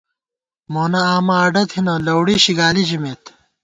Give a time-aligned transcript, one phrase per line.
[0.73, 3.23] مونہ آمہ اڈہ تھنہ، لَؤڑی شِگالی ژِمېت